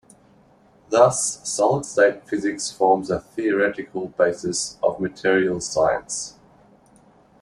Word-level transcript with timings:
Thus, 0.89 1.47
solid-state 1.47 2.27
physics 2.27 2.71
forms 2.71 3.11
a 3.11 3.19
theoretical 3.19 4.07
basis 4.07 4.79
of 4.81 4.99
materials 4.99 5.67
science. 5.71 6.39